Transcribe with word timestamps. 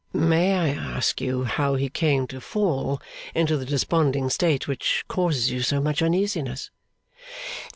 'May 0.13 0.55
I 0.55 0.69
ask 0.69 1.21
you 1.21 1.43
how 1.43 1.75
he 1.75 1.87
came 1.87 2.25
to 2.25 2.41
fall 2.41 2.99
into 3.35 3.55
the 3.55 3.67
desponding 3.67 4.31
state 4.31 4.67
which 4.67 5.05
causes 5.07 5.51
you 5.51 5.61
so 5.61 5.79
much 5.79 6.01
uneasiness? 6.01 6.71